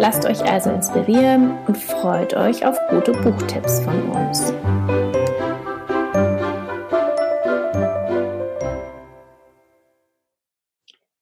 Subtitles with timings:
[0.00, 4.50] Lasst euch also inspirieren und freut euch auf gute Buchtipps von uns.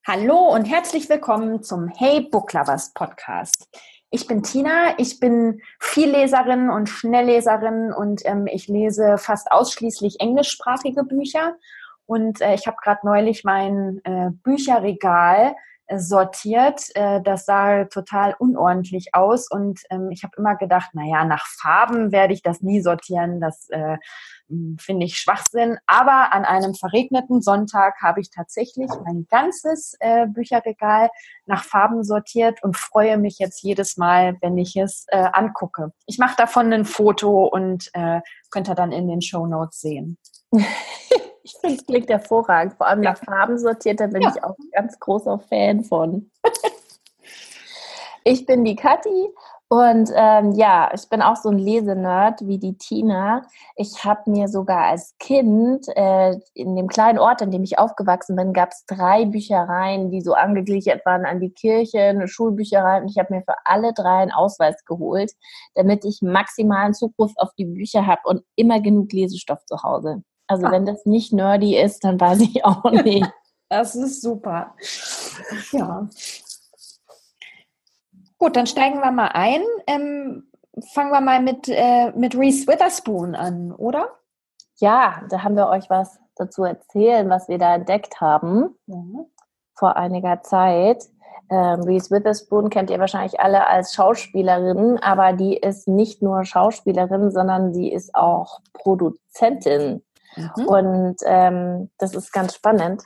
[0.06, 3.68] Hallo und herzlich willkommen zum Hey Book Lovers Podcast.
[4.10, 11.02] Ich bin Tina, ich bin Vielleserin und Schnellleserin und ähm, ich lese fast ausschließlich englischsprachige
[11.02, 11.56] Bücher.
[12.06, 15.56] Und äh, ich habe gerade neulich mein äh, Bücherregal
[15.96, 16.84] sortiert.
[16.94, 22.12] Äh, das sah total unordentlich aus und ähm, ich habe immer gedacht, naja, nach Farben
[22.12, 23.40] werde ich das nie sortieren.
[23.40, 23.96] Das äh,
[24.78, 25.78] finde ich Schwachsinn.
[25.86, 31.10] Aber an einem verregneten Sonntag habe ich tatsächlich mein ganzes äh, Bücherregal
[31.46, 35.92] nach Farben sortiert und freue mich jetzt jedes Mal, wenn ich es äh, angucke.
[36.06, 40.18] Ich mache davon ein Foto und äh, könnt ihr dann in den Show Notes sehen.
[41.48, 42.74] ich finde, es klingt hervorragend.
[42.74, 44.32] Vor allem nach Farben sortiert, da bin ja.
[44.34, 46.30] ich auch ein ganz großer Fan von.
[48.24, 49.32] ich bin die Kathi
[49.70, 53.42] und ähm, ja, ich bin auch so ein Lesenerd wie die Tina.
[53.76, 58.34] Ich habe mir sogar als Kind äh, in dem kleinen Ort, in dem ich aufgewachsen
[58.34, 63.02] bin, gab es drei Büchereien, die so angegliedert waren an die Kirche, eine Schulbücherei.
[63.02, 65.32] Und ich habe mir für alle drei einen Ausweis geholt,
[65.74, 70.22] damit ich maximalen Zugriff auf die Bücher habe und immer genug Lesestoff zu Hause.
[70.48, 70.72] Also ah.
[70.72, 73.30] wenn das nicht nerdy ist, dann weiß ich auch nicht.
[73.68, 74.74] Das ist super.
[75.72, 76.08] Ja.
[78.38, 79.62] Gut, dann steigen wir mal ein.
[79.86, 80.48] Ähm,
[80.92, 84.08] fangen wir mal mit, äh, mit Reese Witherspoon an, oder?
[84.76, 89.26] Ja, da haben wir euch was dazu erzählen, was wir da entdeckt haben mhm.
[89.74, 91.04] vor einiger Zeit.
[91.50, 97.30] Ähm, Reese Witherspoon kennt ihr wahrscheinlich alle als Schauspielerin, aber die ist nicht nur Schauspielerin,
[97.30, 100.02] sondern sie ist auch Produzentin.
[100.36, 100.66] Mhm.
[100.66, 103.02] Und ähm, das ist ganz spannend,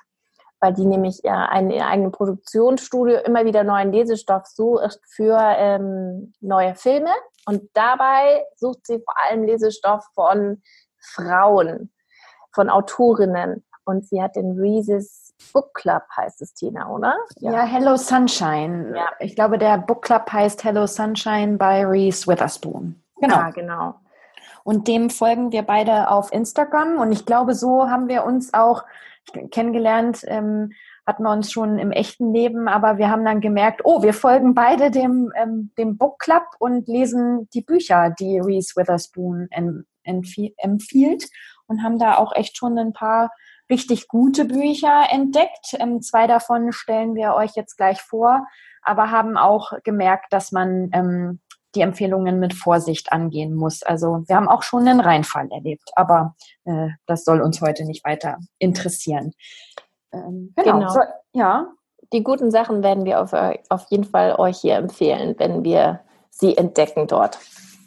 [0.61, 6.75] weil die nämlich ja ein eigenes Produktionsstudio immer wieder neuen Lesestoff sucht für ähm, neue
[6.75, 7.11] Filme.
[7.47, 10.63] Und dabei sucht sie vor allem Lesestoff von
[10.99, 11.93] Frauen,
[12.53, 13.65] von Autorinnen.
[13.85, 17.17] Und sie hat den Reese's Book Club, heißt es, Tina, oder?
[17.37, 18.93] Ja, ja Hello Sunshine.
[18.97, 19.09] Ja.
[19.19, 23.03] Ich glaube, der Book Club heißt Hello Sunshine by Reese Witherspoon.
[23.21, 23.37] Genau.
[23.37, 23.95] Ja, genau.
[24.65, 26.99] Und dem folgen wir beide auf Instagram.
[26.99, 28.85] Und ich glaube, so haben wir uns auch
[29.51, 30.73] kennengelernt, ähm,
[31.07, 34.55] hatten wir uns schon im echten Leben, aber wir haben dann gemerkt, oh, wir folgen
[34.55, 39.49] beide dem, ähm, dem Book Club und lesen die Bücher, die Reese Witherspoon
[40.05, 41.29] empfiehlt
[41.67, 43.31] und haben da auch echt schon ein paar
[43.69, 45.75] richtig gute Bücher entdeckt.
[45.75, 48.47] Ähm, zwei davon stellen wir euch jetzt gleich vor,
[48.83, 51.41] aber haben auch gemerkt, dass man ähm,
[51.75, 53.83] die Empfehlungen mit Vorsicht angehen muss.
[53.83, 56.35] Also wir haben auch schon einen Reinfall erlebt, aber
[56.65, 59.33] äh, das soll uns heute nicht weiter interessieren.
[60.13, 60.79] Ähm, genau.
[60.79, 60.89] genau.
[60.89, 61.01] So,
[61.33, 61.69] ja.
[62.13, 63.33] Die guten Sachen werden wir auf,
[63.71, 67.39] auf jeden Fall euch hier empfehlen, wenn wir sie entdecken dort.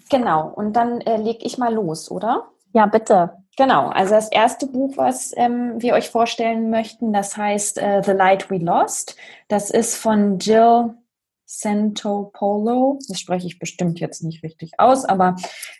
[0.09, 0.47] Genau.
[0.47, 2.47] Und dann äh, lege ich mal los, oder?
[2.73, 3.37] Ja, bitte.
[3.57, 8.11] Genau, also das erste Buch, was ähm, wir euch vorstellen möchten, das heißt äh, The
[8.11, 9.15] Light We Lost.
[9.47, 10.93] Das ist von Jill
[11.59, 12.99] Santopolo.
[13.07, 15.35] Das spreche ich bestimmt jetzt nicht richtig aus, aber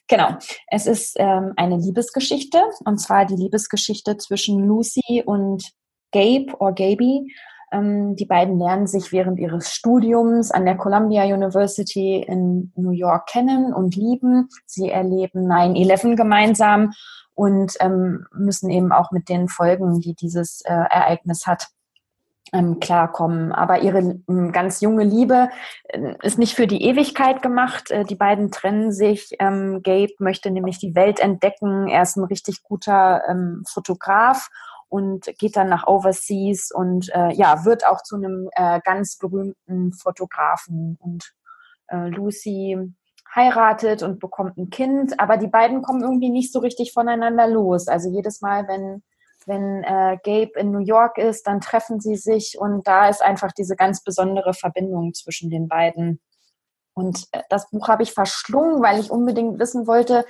[0.08, 0.38] genau.
[0.68, 5.72] Es ist ähm, eine Liebesgeschichte und zwar die Liebesgeschichte zwischen Lucy und
[6.12, 7.34] Gabe oder Gaby.
[7.72, 13.28] Ähm, die beiden lernen sich während ihres Studiums an der Columbia University in New York
[13.28, 14.50] kennen und lieben.
[14.66, 16.92] Sie erleben 9-11 gemeinsam
[17.34, 21.68] und ähm, müssen eben auch mit den Folgen, die dieses äh, Ereignis hat,
[22.54, 23.52] ähm, klarkommen.
[23.52, 25.50] Aber ihre ähm, ganz junge Liebe
[25.86, 27.92] äh, ist nicht für die Ewigkeit gemacht.
[27.92, 29.36] Äh, die beiden trennen sich.
[29.40, 31.88] Ähm, Gabe möchte nämlich die Welt entdecken.
[31.88, 34.50] Er ist ein richtig guter ähm, Fotograf
[34.90, 39.94] und geht dann nach Overseas und äh, ja, wird auch zu einem äh, ganz berühmten
[39.94, 40.98] Fotografen.
[41.02, 41.34] Und
[41.88, 42.94] äh, Lucy
[43.36, 47.88] heiratet und bekommt ein Kind, aber die beiden kommen irgendwie nicht so richtig voneinander los.
[47.88, 49.04] Also jedes Mal, wenn
[49.46, 53.52] wenn äh, Gabe in New York ist, dann treffen sie sich und da ist einfach
[53.52, 56.20] diese ganz besondere Verbindung zwischen den beiden.
[56.94, 60.26] Und äh, das Buch habe ich verschlungen, weil ich unbedingt wissen wollte,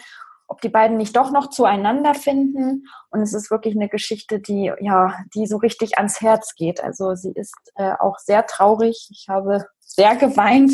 [0.48, 2.86] ob die beiden nicht doch noch zueinander finden.
[3.10, 6.84] Und es ist wirklich eine Geschichte, die ja, die so richtig ans Herz geht.
[6.84, 9.08] Also sie ist äh, auch sehr traurig.
[9.12, 10.74] Ich habe sehr geweint,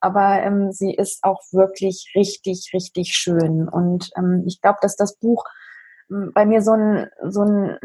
[0.00, 3.68] aber ähm, sie ist auch wirklich richtig, richtig schön.
[3.68, 5.44] Und ähm, ich glaube, dass das Buch
[6.34, 7.78] bei mir so einen, so einen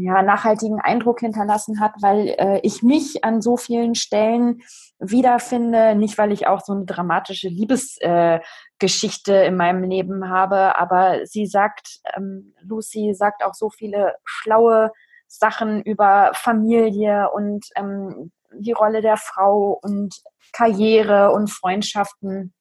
[0.00, 4.62] ja, nachhaltigen Eindruck hinterlassen hat, weil äh, ich mich an so vielen Stellen
[5.00, 11.26] wiederfinde, nicht weil ich auch so eine dramatische Liebesgeschichte äh, in meinem Leben habe, aber
[11.26, 14.92] sie sagt, ähm, Lucy sagt auch so viele schlaue
[15.26, 20.14] Sachen über Familie und ähm, die Rolle der Frau und
[20.52, 22.54] Karriere und Freundschaften.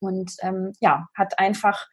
[0.00, 1.86] Und ähm, ja, hat einfach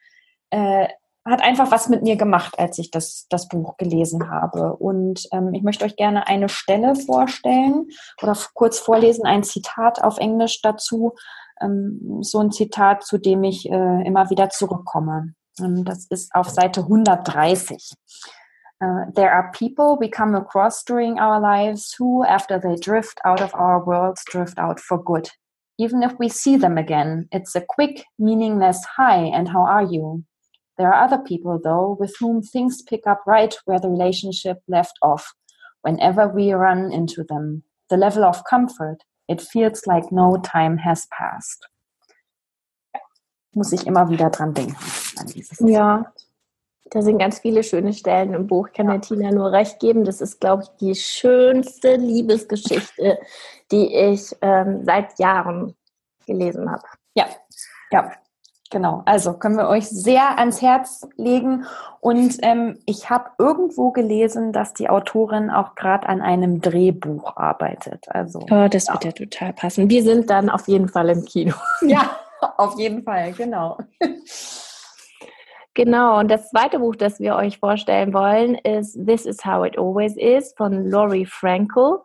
[0.50, 0.88] äh,
[1.30, 4.76] hat einfach was mit mir gemacht, als ich das, das Buch gelesen habe.
[4.76, 7.88] Und ähm, ich möchte euch gerne eine Stelle vorstellen
[8.22, 11.14] oder kurz vorlesen, ein Zitat auf Englisch dazu.
[11.62, 15.34] Ähm, so ein Zitat, zu dem ich äh, immer wieder zurückkomme.
[15.60, 17.94] Ähm, das ist auf Seite 130.
[18.80, 23.42] Uh, there are people we come across during our lives who, after they drift out
[23.42, 25.32] of our worlds, drift out for good.
[25.80, 30.24] Even if we see them again, it's a quick, meaningless hi and how are you?
[30.78, 34.98] There are other people, though, with whom things pick up right where the relationship left
[35.02, 35.34] off
[35.82, 37.64] whenever we run into them.
[37.90, 41.68] The level of comfort, it feels like no time has passed.
[43.54, 44.76] Muss ich immer wieder dran denken.
[45.68, 46.06] ja,
[46.92, 48.70] da sind ganz viele schöne Stellen im Buch.
[48.72, 48.94] Kann ja.
[48.94, 50.06] der Tina nur recht geben.
[50.06, 53.20] Das ist, glaube ich, die schönste Liebesgeschichte,
[53.72, 55.76] die ich ähm, seit Jahren
[56.28, 56.84] gelesen habe.
[57.16, 57.26] Ja,
[57.92, 58.12] ja.
[58.70, 61.66] Genau, also können wir euch sehr ans Herz legen.
[62.02, 68.06] Und ähm, ich habe irgendwo gelesen, dass die Autorin auch gerade an einem Drehbuch arbeitet.
[68.10, 69.10] Also, oh, das wird ja.
[69.10, 69.90] ja total passen.
[69.90, 71.54] Wir sind dann auf jeden Fall im Kino.
[71.82, 72.18] Ja,
[72.58, 73.78] auf jeden Fall, genau.
[75.74, 79.78] Genau, und das zweite Buch, das wir euch vorstellen wollen, ist This is How It
[79.78, 82.00] Always Is von Laurie Frankel.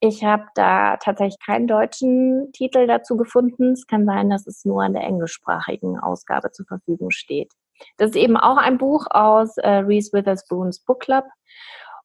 [0.00, 3.72] Ich habe da tatsächlich keinen deutschen Titel dazu gefunden.
[3.72, 7.52] Es kann sein, dass es nur an der englischsprachigen Ausgabe zur Verfügung steht.
[7.96, 11.24] Das ist eben auch ein Buch aus äh, Reese Witherspoons Book Club.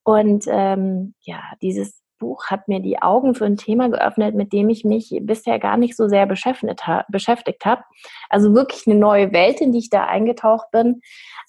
[0.03, 4.69] Und ähm, ja, dieses Buch hat mir die Augen für ein Thema geöffnet, mit dem
[4.69, 7.83] ich mich bisher gar nicht so sehr beschäftigt, ha beschäftigt habe.
[8.29, 11.01] Also wirklich eine neue Welt, in die ich da eingetaucht bin.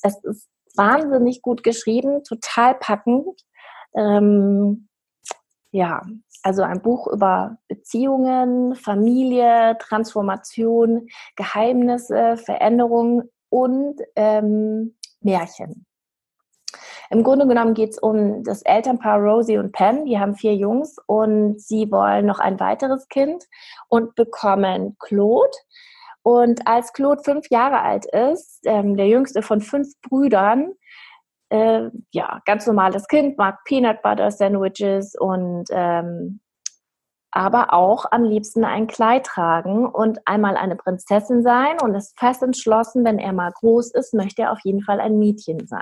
[0.03, 3.41] Es ist wahnsinnig gut geschrieben, total packend.
[3.97, 4.89] Ähm,
[5.71, 6.03] ja,
[6.45, 15.87] also ein Buch über Beziehungen, Familie, Transformation, Geheimnisse, Veränderungen und ähm, Märchen.
[17.11, 20.05] Im Grunde genommen geht es um das Elternpaar Rosie und Pen.
[20.05, 23.45] Die haben vier Jungs und sie wollen noch ein weiteres Kind
[23.89, 25.53] und bekommen Claude.
[26.23, 30.73] Und als Claude fünf Jahre alt ist, ähm, der jüngste von fünf Brüdern,
[31.51, 36.41] äh, ja, ganz normales Kind, mag Peanut Butter Sandwiches und ähm,
[37.31, 42.43] aber auch am liebsten ein Kleid tragen und einmal eine Prinzessin sein und ist fest
[42.45, 45.81] entschlossen, wenn er mal groß ist, möchte er auf jeden Fall ein Mädchen sein.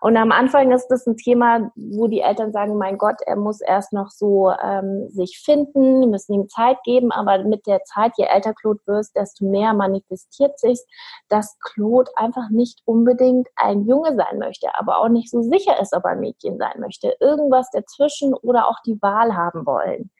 [0.00, 3.60] Und am Anfang ist das ein Thema, wo die Eltern sagen, mein Gott, er muss
[3.60, 8.24] erst noch so ähm, sich finden, müssen ihm Zeit geben, aber mit der Zeit, je
[8.24, 10.80] älter Claude wird, desto mehr manifestiert sich,
[11.28, 15.94] dass Claude einfach nicht unbedingt ein Junge sein möchte, aber auch nicht so sicher ist,
[15.94, 17.16] ob er ein Mädchen sein möchte.
[17.20, 20.10] Irgendwas dazwischen oder auch die Wahl haben wollen.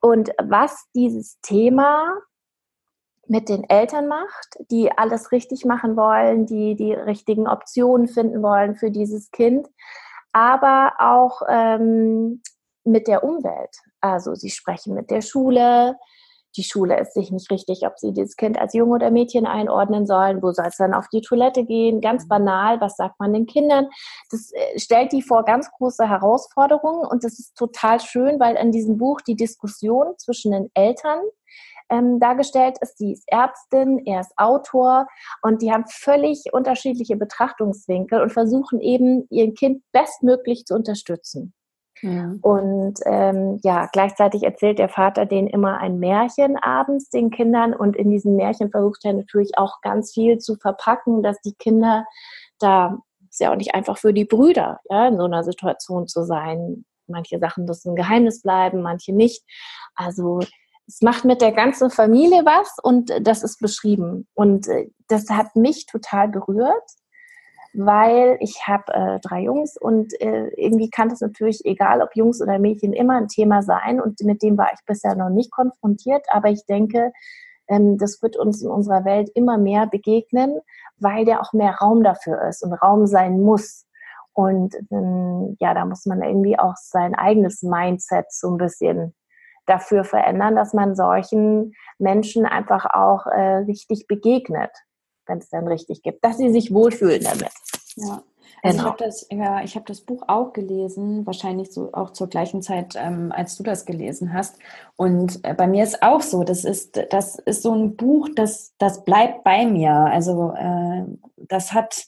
[0.00, 2.12] Und was dieses Thema
[3.26, 8.76] mit den Eltern macht, die alles richtig machen wollen, die die richtigen Optionen finden wollen
[8.76, 9.68] für dieses Kind,
[10.32, 12.42] aber auch ähm,
[12.84, 13.76] mit der Umwelt.
[14.00, 15.96] Also sie sprechen mit der Schule,
[16.56, 20.06] die Schule ist sich nicht richtig, ob sie dieses Kind als Junge oder Mädchen einordnen
[20.06, 22.28] sollen, wo soll es dann auf die Toilette gehen, ganz mhm.
[22.28, 23.88] banal, was sagt man den Kindern.
[24.30, 28.70] Das äh, stellt die vor ganz große Herausforderungen und das ist total schön, weil in
[28.70, 31.20] diesem Buch die Diskussion zwischen den Eltern
[31.94, 32.98] ähm, dargestellt ist.
[32.98, 35.06] Sie ist Ärztin, er ist Autor
[35.42, 41.54] und die haben völlig unterschiedliche Betrachtungswinkel und versuchen eben, ihr Kind bestmöglich zu unterstützen.
[42.02, 42.34] Ja.
[42.42, 47.96] Und ähm, ja, gleichzeitig erzählt der Vater denen immer ein Märchen abends den Kindern und
[47.96, 52.04] in diesem Märchen versucht er natürlich auch ganz viel zu verpacken, dass die Kinder
[52.58, 52.98] da
[53.30, 56.84] ist ja auch nicht einfach für die Brüder, ja, in so einer Situation zu sein.
[57.08, 59.44] Manche Sachen müssen ein Geheimnis bleiben, manche nicht.
[59.96, 60.40] Also
[60.86, 64.26] es macht mit der ganzen Familie was und das ist beschrieben.
[64.34, 66.82] Und äh, das hat mich total berührt
[67.74, 72.40] weil ich habe äh, drei Jungs und äh, irgendwie kann es natürlich, egal ob Jungs
[72.40, 76.24] oder Mädchen, immer ein Thema sein und mit dem war ich bisher noch nicht konfrontiert,
[76.30, 77.12] aber ich denke,
[77.68, 80.60] ähm, das wird uns in unserer Welt immer mehr begegnen,
[80.98, 83.86] weil der auch mehr Raum dafür ist und Raum sein muss.
[84.32, 89.14] Und ähm, ja, da muss man irgendwie auch sein eigenes Mindset so ein bisschen
[89.66, 94.70] dafür verändern, dass man solchen Menschen einfach auch äh, richtig begegnet,
[95.26, 97.52] wenn es dann richtig gibt, dass sie sich wohlfühlen damit.
[97.96, 98.22] Ja.
[98.64, 98.88] Also genau.
[98.88, 102.62] ich habe das, ja, ich habe das Buch auch gelesen, wahrscheinlich so auch zur gleichen
[102.62, 104.58] Zeit, ähm, als du das gelesen hast.
[104.96, 108.74] Und äh, bei mir ist auch so, das ist, das ist so ein Buch, das,
[108.78, 109.92] das bleibt bei mir.
[109.92, 111.04] Also äh,
[111.36, 112.06] das hat,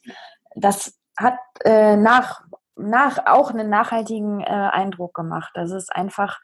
[0.54, 2.42] das hat äh, nach,
[2.74, 5.50] nach auch einen nachhaltigen äh, Eindruck gemacht.
[5.54, 6.40] Das ist einfach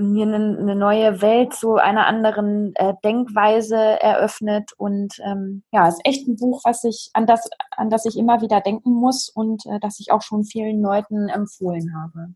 [0.00, 6.00] mir eine, eine neue Welt zu einer anderen äh, Denkweise eröffnet und ähm, ja, ist
[6.04, 9.64] echt ein Buch, was ich an das an das ich immer wieder denken muss und
[9.66, 12.34] äh, das ich auch schon vielen Leuten empfohlen habe.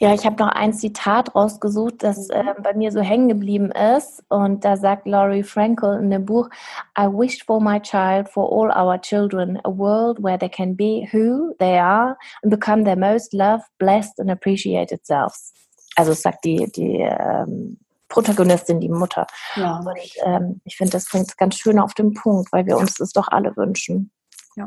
[0.00, 4.22] Ja, ich habe noch ein Zitat rausgesucht, das äh, bei mir so hängen geblieben ist.
[4.28, 6.48] Und da sagt Laurie Frankel in dem Buch,
[6.96, 11.08] I wished for my child, for all our children, a world where they can be
[11.12, 15.52] who they are and become their most loved, blessed and appreciated selves.
[15.98, 17.76] Also es sagt die, die ähm,
[18.08, 19.26] Protagonistin, die Mutter.
[19.56, 19.78] Ja.
[19.80, 22.94] Und ähm, ich finde, das bringt es ganz schön auf den Punkt, weil wir uns
[22.94, 24.12] das doch alle wünschen.
[24.54, 24.66] Ja.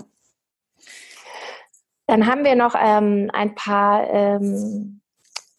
[2.07, 4.99] Dann haben wir noch ähm, ein paar ähm,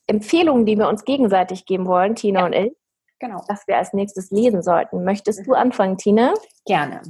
[0.06, 2.46] Empfehlungen, die wir uns gegenseitig geben wollen, Tina ja.
[2.46, 2.76] und ich.
[3.18, 3.42] Genau.
[3.48, 5.04] Was wir als nächstes lesen sollten.
[5.04, 5.44] Möchtest mhm.
[5.44, 6.34] du anfangen, Tina?
[6.66, 7.00] Gerne.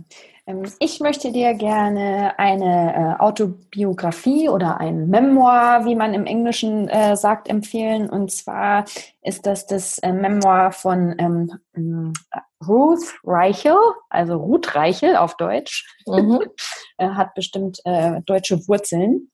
[0.53, 6.89] Ähm, ich möchte dir gerne eine äh, Autobiografie oder ein Memoir, wie man im Englischen
[6.89, 8.09] äh, sagt, empfehlen.
[8.09, 8.85] Und zwar
[9.23, 13.77] ist das das äh, Memoir von ähm, äh, Ruth Reichel,
[14.09, 15.87] also Ruth Reichel auf Deutsch.
[16.07, 16.41] Mhm.
[16.99, 19.29] hat bestimmt äh, deutsche Wurzeln.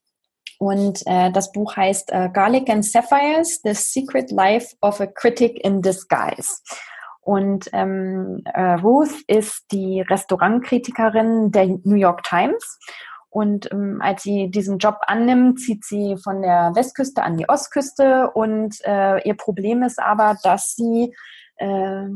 [0.57, 5.81] Und äh, das Buch heißt Garlic and Sapphires, The Secret Life of a Critic in
[5.81, 6.61] Disguise.
[7.29, 12.79] Und ähm, äh, Ruth ist die Restaurantkritikerin der New York Times.
[13.29, 18.31] Und ähm, als sie diesen Job annimmt, zieht sie von der Westküste an die Ostküste.
[18.31, 21.13] Und äh, ihr Problem ist aber, dass sie
[21.57, 22.07] äh,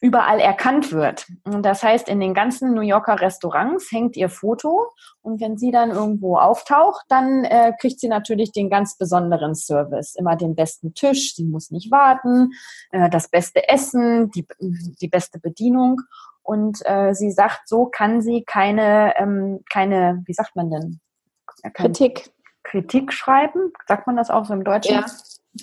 [0.00, 1.26] überall erkannt wird.
[1.44, 5.70] Und das heißt, in den ganzen New Yorker Restaurants hängt ihr Foto und wenn sie
[5.70, 10.14] dann irgendwo auftaucht, dann äh, kriegt sie natürlich den ganz besonderen Service.
[10.14, 12.52] Immer den besten Tisch, sie muss nicht warten,
[12.92, 16.00] äh, das beste Essen, die, die beste Bedienung.
[16.42, 21.00] Und äh, sie sagt, so kann sie keine, ähm, keine, wie sagt man denn?
[21.74, 22.30] Kritik.
[22.62, 23.72] Kritik schreiben.
[23.86, 24.94] Sagt man das auch so im Deutschen?
[24.94, 25.06] Ja.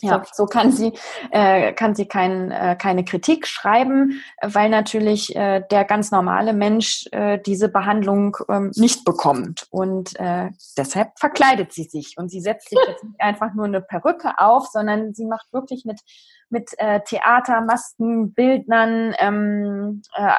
[0.01, 0.93] Ja, so kann sie,
[1.31, 7.07] äh, kann sie kein, äh, keine Kritik schreiben, weil natürlich äh, der ganz normale Mensch
[7.11, 9.67] äh, diese Behandlung ähm, nicht bekommt.
[9.69, 12.15] Und äh, deshalb verkleidet sie sich.
[12.17, 15.85] Und sie setzt sich jetzt nicht einfach nur eine Perücke auf, sondern sie macht wirklich
[15.85, 16.01] mit,
[16.49, 20.33] mit äh, Theater, Masken, Bildnern, ähm, äh,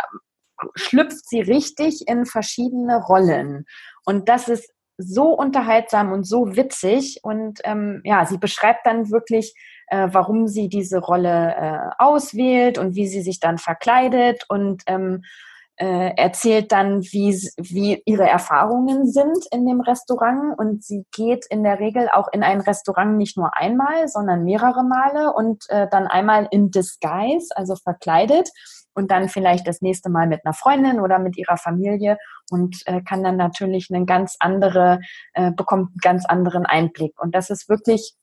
[0.74, 3.66] schlüpft sie richtig in verschiedene Rollen.
[4.04, 7.20] Und das ist so unterhaltsam und so witzig.
[7.22, 9.54] Und ähm, ja, sie beschreibt dann wirklich,
[9.88, 15.22] äh, warum sie diese Rolle äh, auswählt und wie sie sich dann verkleidet und ähm,
[15.78, 20.58] äh, erzählt dann, wie, wie ihre Erfahrungen sind in dem Restaurant.
[20.58, 24.84] Und sie geht in der Regel auch in ein Restaurant nicht nur einmal, sondern mehrere
[24.84, 28.50] Male und äh, dann einmal in Disguise, also verkleidet
[28.94, 32.16] und dann vielleicht das nächste Mal mit einer Freundin oder mit ihrer Familie
[32.50, 35.00] und äh, kann dann natürlich einen ganz andere,
[35.34, 37.20] äh, bekommt einen ganz anderen Einblick.
[37.20, 38.14] Und das ist wirklich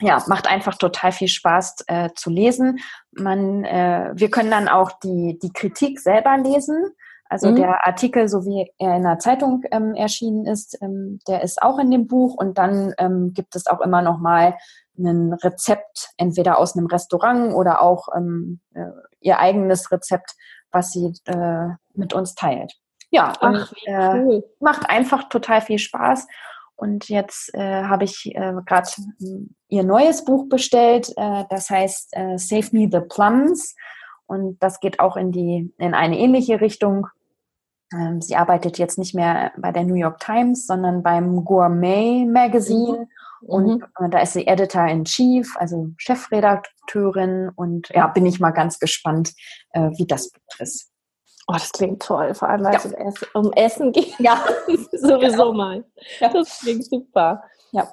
[0.00, 2.78] ja, macht einfach total viel Spaß äh, zu lesen.
[3.10, 6.92] Man, äh, wir können dann auch die, die Kritik selber lesen.
[7.28, 7.56] Also mhm.
[7.56, 11.78] der Artikel, so wie er in der Zeitung ähm, erschienen ist, ähm, der ist auch
[11.78, 14.56] in dem Buch und dann ähm, gibt es auch immer noch mal
[14.98, 18.86] ein Rezept, entweder aus einem Restaurant oder auch ähm, äh,
[19.20, 20.34] ihr eigenes Rezept,
[20.72, 22.74] was sie äh, mit uns teilt.
[23.10, 24.44] Ja, Ach, und, äh, cool.
[24.60, 26.26] macht einfach total viel Spaß.
[26.76, 28.88] Und jetzt äh, habe ich äh, gerade
[29.68, 33.74] ihr neues Buch bestellt, äh, das heißt äh, Save Me the Plums.
[34.26, 37.08] Und das geht auch in die in eine ähnliche Richtung.
[37.92, 43.08] Ähm, sie arbeitet jetzt nicht mehr bei der New York Times, sondern beim Gourmet Magazine.
[43.40, 43.48] Mhm.
[43.48, 44.10] Und mhm.
[44.10, 47.50] da ist sie Editor in Chief, also Chefredakteurin.
[47.56, 49.32] Und ja, bin ich mal ganz gespannt,
[49.72, 50.92] äh, wie das Buch ist.
[51.48, 52.80] Oh, das klingt toll, vor allem weil ja.
[53.06, 54.18] es um Essen geht.
[54.20, 54.44] Ja,
[54.92, 55.84] sowieso mal.
[56.20, 56.28] Ja.
[56.28, 57.42] Das klingt super.
[57.72, 57.88] Ja.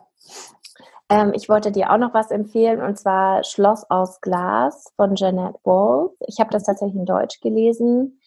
[1.10, 5.60] Ähm, ich wollte dir auch noch was empfehlen und zwar Schloss aus Glas von Jeanette
[5.64, 6.12] Walls.
[6.28, 8.20] Ich habe das tatsächlich in Deutsch gelesen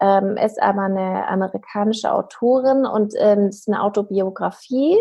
[0.00, 4.98] ähm, ist aber eine amerikanische Autorin und ähm, ist eine Autobiografie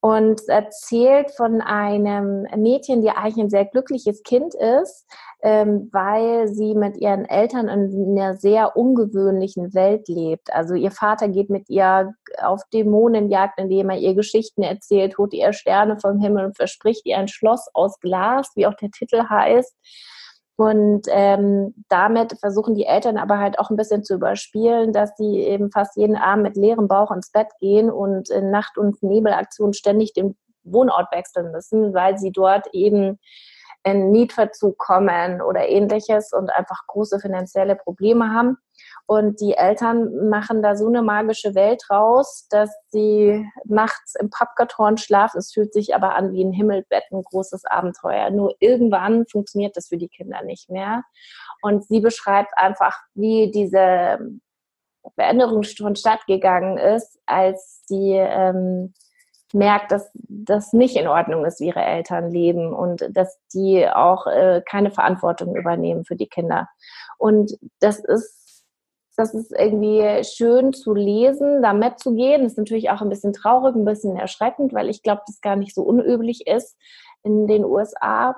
[0.00, 5.06] und erzählt von einem Mädchen, die eigentlich ein sehr glückliches Kind ist,
[5.42, 10.52] ähm, weil sie mit ihren Eltern in einer sehr ungewöhnlichen Welt lebt.
[10.54, 15.52] Also ihr Vater geht mit ihr auf Dämonenjagd, indem er ihr Geschichten erzählt, holt ihr
[15.52, 19.74] Sterne vom Himmel und verspricht ihr ein Schloss aus Glas, wie auch der Titel heißt.
[20.60, 25.38] Und ähm, damit versuchen die Eltern aber halt auch ein bisschen zu überspielen, dass sie
[25.38, 29.72] eben fast jeden Abend mit leerem Bauch ins Bett gehen und in Nacht- und Nebelaktionen
[29.72, 33.18] ständig den Wohnort wechseln müssen, weil sie dort eben
[33.84, 38.58] in Mietverzug kommen oder ähnliches und einfach große finanzielle Probleme haben.
[39.10, 44.98] Und die Eltern machen da so eine magische Welt raus, dass sie nachts im Pappkarton
[44.98, 45.38] schlafen.
[45.38, 48.30] Es fühlt sich aber an wie ein Himmelbett, ein großes Abenteuer.
[48.30, 51.02] Nur irgendwann funktioniert das für die Kinder nicht mehr.
[51.60, 54.20] Und sie beschreibt einfach, wie diese
[55.16, 58.94] Veränderung schon stattgegangen ist, als sie ähm,
[59.52, 64.28] merkt, dass das nicht in Ordnung ist, wie ihre Eltern leben und dass die auch
[64.28, 66.68] äh, keine Verantwortung übernehmen für die Kinder.
[67.18, 68.39] Und das ist
[69.20, 72.42] das ist irgendwie schön zu lesen, da mitzugehen.
[72.42, 75.56] Das ist natürlich auch ein bisschen traurig, ein bisschen erschreckend, weil ich glaube, das gar
[75.56, 76.76] nicht so unüblich ist
[77.22, 78.34] in den USA.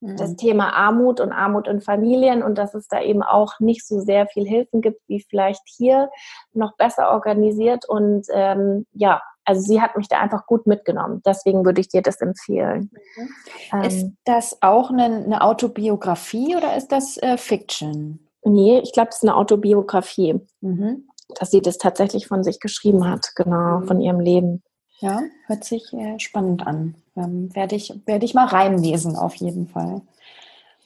[0.00, 0.16] Mhm.
[0.16, 4.00] Das Thema Armut und Armut in Familien und dass es da eben auch nicht so
[4.00, 6.10] sehr viel Hilfen gibt, wie vielleicht hier
[6.52, 7.88] noch besser organisiert.
[7.88, 11.22] Und ähm, ja, also sie hat mich da einfach gut mitgenommen.
[11.24, 12.90] Deswegen würde ich dir das empfehlen.
[13.16, 13.28] Mhm.
[13.72, 18.27] Ähm, ist das auch eine, eine, Autobiografie oder ist das äh, Fiction?
[18.48, 20.40] Nee, ich glaube, es ist eine Autobiografie.
[20.60, 21.08] Mhm.
[21.38, 23.86] Dass sie das tatsächlich von sich geschrieben hat, genau, mhm.
[23.86, 24.62] von ihrem Leben.
[25.00, 26.96] Ja, hört sich äh, spannend an.
[27.16, 30.00] Ähm, Werde ich, werd ich mal reinlesen, auf jeden Fall.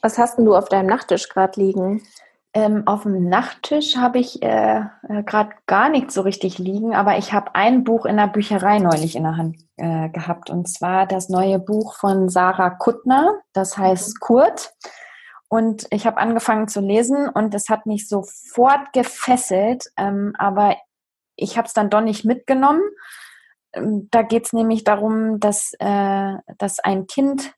[0.01, 2.03] Was hast denn du auf deinem Nachttisch gerade liegen?
[2.55, 7.17] Ähm, auf dem Nachttisch habe ich äh, äh, gerade gar nichts so richtig liegen, aber
[7.17, 11.07] ich habe ein Buch in der Bücherei neulich in der Hand äh, gehabt und zwar
[11.07, 14.19] das neue Buch von Sarah Kuttner, das heißt mhm.
[14.19, 14.73] Kurt.
[15.53, 20.77] Und ich habe angefangen zu lesen und es hat mich sofort gefesselt, ähm, aber
[21.35, 22.81] ich habe es dann doch nicht mitgenommen.
[23.73, 27.53] Ähm, da geht es nämlich darum, dass, äh, dass ein Kind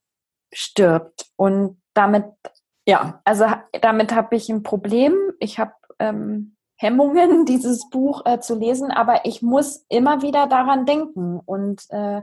[0.54, 2.25] stirbt und damit
[2.86, 3.46] ja, also
[3.80, 5.16] damit habe ich ein Problem.
[5.40, 10.86] Ich habe ähm, Hemmungen, dieses Buch äh, zu lesen, aber ich muss immer wieder daran
[10.86, 11.39] denken.
[11.46, 12.22] Und äh,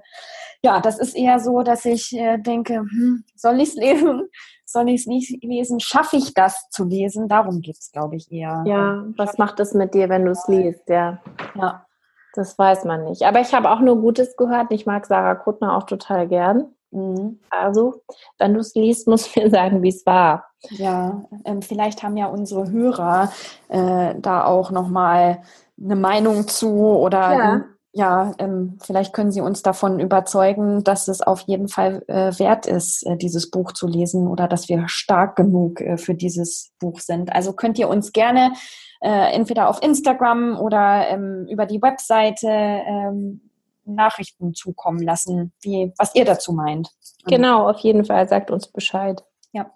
[0.63, 4.29] ja, das ist eher so, dass ich äh, denke, hm, soll ich es lesen?
[4.65, 5.81] Soll ich es nicht lesen?
[5.81, 7.29] Schaffe ich das zu lesen?
[7.29, 8.65] Darum geht es, glaube ich, eher.
[8.67, 10.89] Ja, was macht es mit dir, wenn du es liest?
[10.89, 11.21] Ja.
[11.55, 11.85] ja,
[12.33, 13.25] das weiß man nicht.
[13.25, 14.73] Aber ich habe auch nur Gutes gehört.
[14.73, 16.75] Ich mag Sarah Kuttner auch total gern.
[16.93, 17.41] Mhm.
[17.51, 18.03] Also,
[18.39, 20.45] wenn du es liest, musst du mir sagen, wie es war.
[20.71, 23.33] Ja, ähm, vielleicht haben ja unsere Hörer
[23.69, 25.43] äh, da auch nochmal
[25.83, 31.09] eine Meinung zu oder ja, ähm, ja ähm, vielleicht können sie uns davon überzeugen, dass
[31.09, 34.85] es auf jeden Fall äh, wert ist, äh, dieses Buch zu lesen oder dass wir
[34.87, 37.35] stark genug äh, für dieses Buch sind.
[37.35, 38.53] Also könnt ihr uns gerne
[39.01, 43.52] äh, entweder auf Instagram oder ähm, über die Webseite ähm,
[43.85, 46.91] Nachrichten zukommen lassen, wie, was ihr dazu meint.
[47.27, 48.29] Genau, auf jeden Fall.
[48.29, 49.25] Sagt uns Bescheid.
[49.53, 49.71] Ja.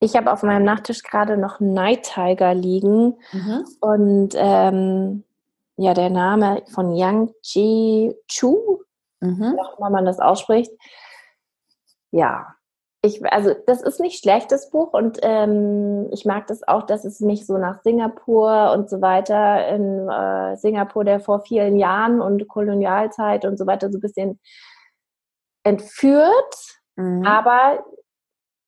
[0.00, 3.64] Ich habe auf meinem Nachttisch gerade noch Night Tiger liegen mhm.
[3.80, 5.24] und ähm,
[5.76, 8.80] ja, der Name von Yang Ji Chu,
[9.20, 9.54] mhm.
[9.54, 10.72] wie auch immer man das ausspricht.
[12.10, 12.54] Ja,
[13.02, 17.20] ich, also das ist nicht schlechtes Buch und ähm, ich mag das auch, dass es
[17.20, 22.48] mich so nach Singapur und so weiter in äh, Singapur der vor vielen Jahren und
[22.48, 24.40] Kolonialzeit und so weiter so ein bisschen
[25.62, 26.54] entführt.
[26.96, 27.24] Mhm.
[27.24, 27.84] Aber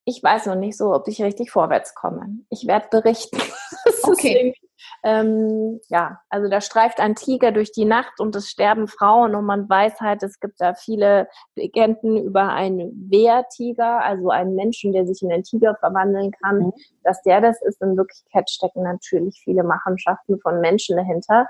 [0.05, 2.39] ich weiß noch nicht so, ob ich richtig vorwärts komme.
[2.51, 3.37] Ich werde berichten.
[4.05, 4.55] okay.
[5.03, 9.47] Ähm, ja, also da streift ein Tiger durch die Nacht und es sterben Frauen und
[9.47, 15.07] man weiß halt, es gibt da viele Legenden über einen Wehrtiger, also einen Menschen, der
[15.07, 16.59] sich in einen Tiger verwandeln kann.
[16.59, 16.73] Mhm.
[17.03, 21.49] Dass der das ist, in Wirklichkeit stecken natürlich viele Machenschaften von Menschen dahinter.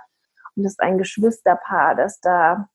[0.55, 2.69] Und das ist ein Geschwisterpaar, das da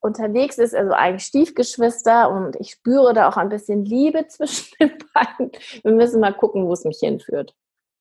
[0.00, 4.92] unterwegs ist, also eigentlich Stiefgeschwister und ich spüre da auch ein bisschen Liebe zwischen den
[5.14, 5.52] beiden.
[5.82, 7.54] Wir müssen mal gucken, wo es mich hinführt.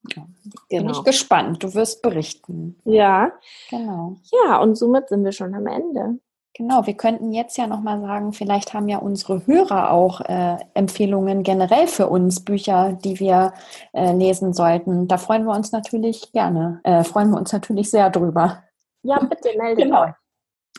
[0.03, 0.27] Genau.
[0.69, 1.63] Bin ich gespannt.
[1.63, 2.79] Du wirst berichten.
[2.85, 3.31] Ja.
[3.69, 4.17] Genau.
[4.31, 6.19] Ja, und somit sind wir schon am Ende.
[6.59, 11.43] Genau, wir könnten jetzt ja nochmal sagen, vielleicht haben ja unsere Hörer auch äh, Empfehlungen
[11.43, 13.53] generell für uns, Bücher, die wir
[13.93, 15.07] äh, lesen sollten.
[15.07, 18.63] Da freuen wir uns natürlich gerne, äh, freuen wir uns natürlich sehr drüber.
[19.03, 20.03] Ja, bitte meldet genau.
[20.03, 20.13] euch.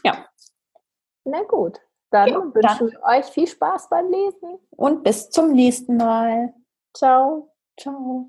[0.04, 0.26] Ja.
[1.24, 1.80] Na gut,
[2.10, 4.58] dann ja, wünschen wir euch viel Spaß beim Lesen.
[4.76, 6.52] Und bis zum nächsten Mal.
[6.92, 7.54] Ciao.
[7.78, 8.28] Ciao.